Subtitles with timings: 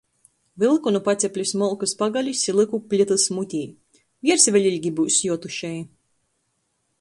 [0.61, 3.61] Vylku nu paceplis molkys pagalis i lyku plitys mutē.
[4.29, 5.77] Viersi vēļ ilgi byus juotušej.